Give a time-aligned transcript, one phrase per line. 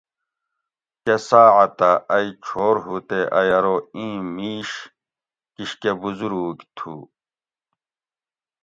[1.05, 4.69] کہ ساعتہ ائ چھور ھو تے ائ ارو ایں میش
[5.55, 6.93] کشکہ بوزوروگ تھو